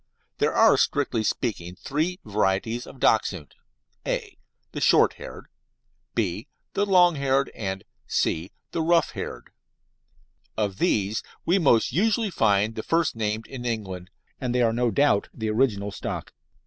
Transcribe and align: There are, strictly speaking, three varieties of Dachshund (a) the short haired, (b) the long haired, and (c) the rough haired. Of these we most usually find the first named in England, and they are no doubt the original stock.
There 0.39 0.51
are, 0.55 0.77
strictly 0.77 1.21
speaking, 1.23 1.75
three 1.75 2.19
varieties 2.25 2.87
of 2.87 2.99
Dachshund 2.99 3.53
(a) 4.03 4.35
the 4.71 4.81
short 4.81 5.13
haired, 5.13 5.45
(b) 6.15 6.47
the 6.73 6.87
long 6.87 7.17
haired, 7.17 7.49
and 7.53 7.83
(c) 8.07 8.51
the 8.71 8.81
rough 8.81 9.11
haired. 9.11 9.51
Of 10.57 10.79
these 10.79 11.21
we 11.45 11.59
most 11.59 11.91
usually 11.93 12.31
find 12.31 12.73
the 12.73 12.81
first 12.81 13.15
named 13.15 13.45
in 13.45 13.63
England, 13.63 14.09
and 14.39 14.55
they 14.55 14.63
are 14.63 14.73
no 14.73 14.89
doubt 14.89 15.29
the 15.35 15.51
original 15.51 15.91
stock. 15.91 16.33